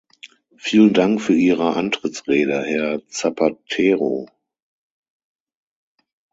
Vielen 0.57 0.93
Dank 0.95 1.21
für 1.21 1.35
Ihre 1.35 1.75
Antrittsrede, 1.75 2.63
Herr 2.63 3.07
Zapatero. 3.09 4.27